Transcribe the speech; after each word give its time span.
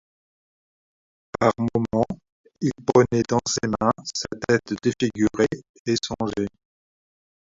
Par 1.39 1.51
moment, 1.59 2.07
il 2.59 2.71
prenait 2.87 3.21
dans 3.29 3.37
ses 3.47 3.67
mains 3.69 3.91
sa 4.11 4.25
tête 4.47 4.73
défigurée, 4.81 5.45
et 5.85 5.95
songeait. 6.01 6.47